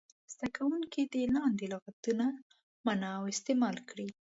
زده 0.33 0.47
کوونکي 0.57 1.01
دې 1.13 1.23
لاندې 1.35 1.65
لغتونه 1.73 2.25
معنا 2.85 3.09
او 3.19 3.23
استعمال 3.33 3.77
کړي. 3.89 4.07